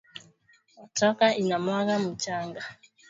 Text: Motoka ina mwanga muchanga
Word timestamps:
Motoka 0.77 1.25
ina 1.41 1.55
mwanga 1.63 1.93
muchanga 2.03 2.61